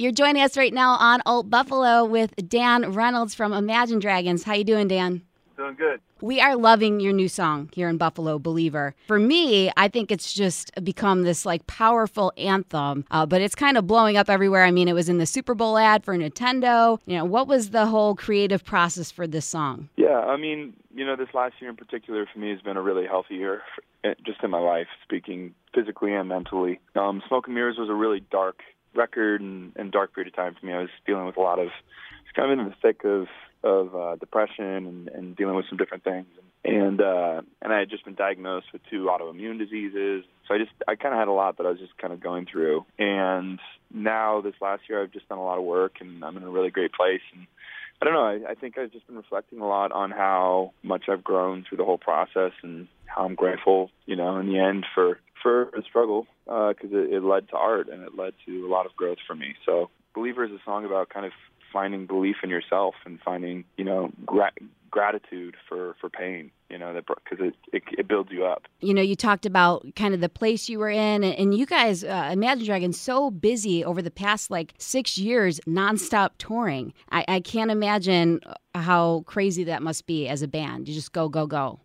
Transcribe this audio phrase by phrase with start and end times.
[0.00, 4.44] You're joining us right now on Alt Buffalo with Dan Reynolds from Imagine Dragons.
[4.44, 5.20] How you doing, Dan?
[5.58, 6.00] Doing good.
[6.22, 8.94] We are loving your new song here in Buffalo, Believer.
[9.06, 13.76] For me, I think it's just become this like powerful anthem, uh, but it's kind
[13.76, 14.64] of blowing up everywhere.
[14.64, 16.98] I mean, it was in the Super Bowl ad for Nintendo.
[17.04, 19.90] You know, what was the whole creative process for this song?
[19.98, 22.82] Yeah, I mean, you know, this last year in particular for me has been a
[22.82, 23.60] really healthy year,
[24.04, 26.80] eh, just in my life, speaking physically and mentally.
[26.96, 28.60] Um, Smoke and Mirrors was a really dark
[28.94, 30.72] record and, and dark period of time for me.
[30.72, 31.68] I was dealing with a lot of,
[32.34, 33.26] kind of in the thick of
[33.62, 36.26] of uh, depression and, and dealing with some different things.
[36.64, 40.24] And uh, and I had just been diagnosed with two autoimmune diseases.
[40.46, 42.20] So I just I kind of had a lot that I was just kind of
[42.20, 42.84] going through.
[42.98, 43.58] And
[43.92, 46.50] now this last year I've just done a lot of work and I'm in a
[46.50, 47.22] really great place.
[47.34, 47.46] And
[48.00, 48.24] I don't know.
[48.24, 51.78] I, I think I've just been reflecting a lot on how much I've grown through
[51.78, 55.82] the whole process and how I'm grateful, you know, in the end for for the
[55.82, 58.94] struggle because uh, it, it led to art and it led to a lot of
[58.96, 59.54] growth for me.
[59.64, 61.32] So Believer is a song about kind of
[61.72, 64.52] finding belief in yourself and finding you know gra-
[64.90, 68.94] gratitude for for pain you know that because it, it, it builds you up you
[68.94, 72.30] know you talked about kind of the place you were in and you guys uh,
[72.32, 77.70] imagine dragons so busy over the past like six years nonstop touring I, I can't
[77.70, 78.40] imagine
[78.74, 81.80] how crazy that must be as a band you just go go go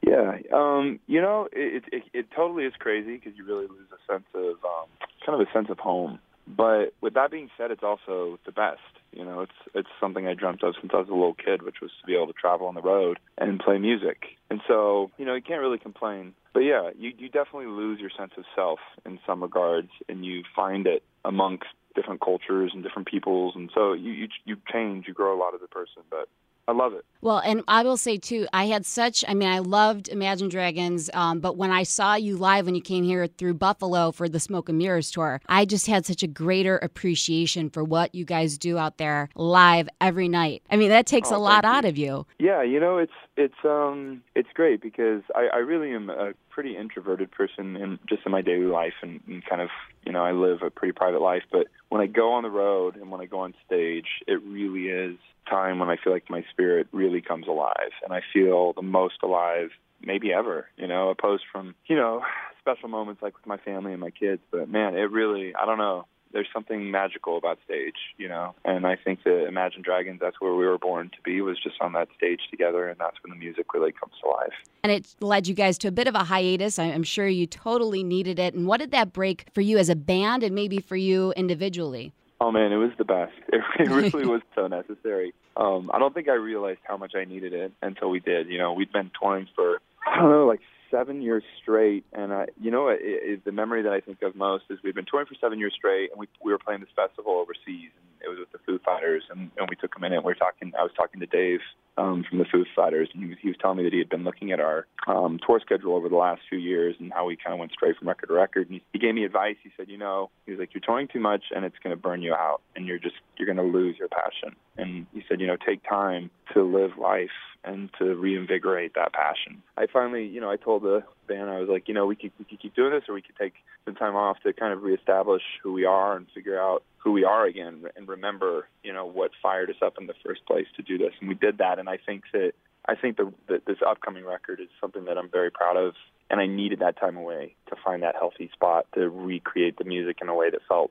[0.00, 4.12] yeah, um, you know, it, it it totally is crazy because you really lose a
[4.12, 4.86] sense of um,
[5.26, 6.18] kind of a sense of home.
[6.46, 8.80] But with that being said, it's also the best.
[9.12, 11.80] You know, it's it's something I dreamt of since I was a little kid, which
[11.80, 14.24] was to be able to travel on the road and play music.
[14.50, 16.34] And so, you know, you can't really complain.
[16.52, 20.42] But yeah, you you definitely lose your sense of self in some regards, and you
[20.54, 25.14] find it amongst different cultures and different peoples, and so you you, you change, you
[25.14, 26.02] grow a lot as a person.
[26.10, 26.28] But
[26.68, 27.04] I love it.
[27.22, 31.08] Well, and I will say too, I had such, I mean, I loved Imagine Dragons,
[31.14, 34.38] um, but when I saw you live when you came here through Buffalo for the
[34.38, 38.58] Smoke and Mirrors tour, I just had such a greater appreciation for what you guys
[38.58, 40.62] do out there live every night.
[40.70, 41.70] I mean, that takes oh, a lot you.
[41.70, 42.26] out of you.
[42.38, 46.76] Yeah, you know, it's it's um it's great because I, I really am a pretty
[46.76, 49.68] introverted person in just in my daily life and, and kind of
[50.04, 52.96] you know I live a pretty private life, but when I go on the road
[52.96, 55.16] and when I go on stage, it really is
[55.48, 59.22] time when I feel like my spirit really comes alive and I feel the most
[59.22, 59.68] alive
[60.02, 62.22] maybe ever, you know, opposed from, you know,
[62.60, 64.42] special moments like with my family and my kids.
[64.50, 68.54] But man, it really, I don't know, there's something magical about stage, you know.
[68.64, 71.76] And I think that Imagine Dragons, that's where we were born to be, was just
[71.80, 74.52] on that stage together, and that's when the music really comes to life.
[74.82, 76.78] And it led you guys to a bit of a hiatus.
[76.78, 78.54] I'm sure you totally needed it.
[78.54, 82.12] And what did that break for you as a band, and maybe for you individually?
[82.40, 83.32] Oh man, it was the best.
[83.50, 85.32] It, it really was so necessary.
[85.56, 88.48] Um, I don't think I realized how much I needed it until we did.
[88.48, 92.46] You know, we'd been touring for I don't know, like seven years straight, and I,
[92.60, 95.26] you know, it, it, the memory that I think of most is we've been touring
[95.26, 98.38] for seven years straight, and we we were playing this festival overseas, and it was
[98.38, 100.24] with the Foo Fighters, and, and we took a minute.
[100.24, 100.72] We were talking.
[100.78, 101.60] I was talking to Dave
[101.98, 104.24] um, from the Foo Fighters, and he, he was telling me that he had been
[104.24, 107.52] looking at our um, tour schedule over the last few years and how we kind
[107.52, 108.68] of went straight from record to record.
[108.68, 109.56] And he, he gave me advice.
[109.62, 112.00] He said, you know, he was like, you're touring too much, and it's going to
[112.00, 114.56] burn you out, and you're just you're going to lose your passion.
[114.76, 117.30] And he said, you know, take time to live life
[117.64, 119.62] and to reinvigorate that passion.
[119.76, 122.32] I finally, you know, I told the band, I was like, you know, we could
[122.38, 124.82] we could keep doing this, or we could take some time off to kind of
[124.82, 129.06] reestablish who we are and figure out who we are again, and remember, you know,
[129.06, 131.12] what fired us up in the first place to do this.
[131.20, 132.52] And we did that, and I think that
[132.86, 135.94] I think the, that this upcoming record is something that I'm very proud of,
[136.30, 140.18] and I needed that time away to find that healthy spot to recreate the music
[140.22, 140.90] in a way that felt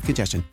[0.00, 0.44] of congestion.